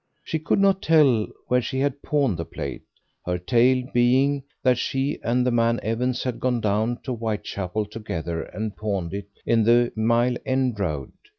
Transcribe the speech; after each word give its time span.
She 0.23 0.39
could 0.39 0.57
not 0.59 0.81
tell 0.81 1.27
where 1.47 1.61
she 1.61 1.77
had 1.81 2.01
pawned 2.01 2.37
the 2.37 2.43
plate, 2.43 2.81
her 3.23 3.37
tale 3.37 3.83
being 3.93 4.41
that 4.63 4.79
she 4.79 5.19
and 5.23 5.45
the 5.45 5.51
man 5.51 5.79
Evans 5.83 6.23
had 6.23 6.39
gone 6.39 6.59
down 6.59 6.97
to 7.03 7.13
Whitechapel 7.13 7.85
together 7.85 8.41
and 8.41 8.75
pawned 8.75 9.13
it 9.13 9.27
in 9.45 9.63
the 9.63 9.91
Mile 9.95 10.37
End 10.43 10.79
Road. 10.79 11.11